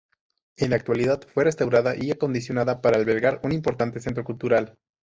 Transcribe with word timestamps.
En 0.57 0.71
la 0.71 0.77
actualidad 0.77 1.21
fue 1.31 1.43
restaurada 1.43 1.93
y 1.95 2.09
acondicionada 2.09 2.81
para 2.81 2.97
albergar 2.97 3.39
un 3.43 3.51
importante 3.51 3.99
centro 3.99 4.23
cultural. 4.23 4.79